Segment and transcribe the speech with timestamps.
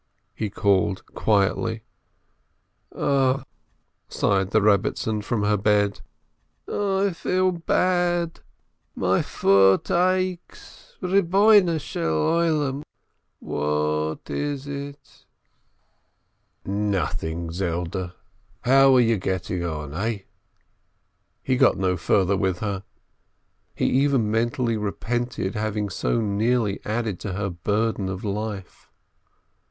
[0.33, 1.83] he called quietly.
[2.91, 3.45] "A h,"
[4.09, 6.01] sighed the Eebbetzin from her bed.
[6.67, 8.39] "I feel bad;
[8.95, 12.83] my foot aches, Lord of the World!
[13.41, 15.27] What is it?"
[16.65, 18.13] 443 NAUMBEEG "Nothing, Zelde.
[18.61, 20.21] How are you getting on, eh?"
[21.43, 22.81] He got no further with her;
[23.75, 28.89] he even mentally repented having so nearly added to her burden of life.